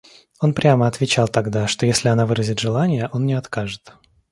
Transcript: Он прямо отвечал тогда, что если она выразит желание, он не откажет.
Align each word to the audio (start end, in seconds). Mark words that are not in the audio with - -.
Он 0.39 0.55
прямо 0.55 0.87
отвечал 0.87 1.27
тогда, 1.27 1.67
что 1.67 1.85
если 1.85 2.07
она 2.09 2.25
выразит 2.25 2.57
желание, 2.59 3.07
он 3.13 3.27
не 3.27 3.35
откажет. 3.35 3.93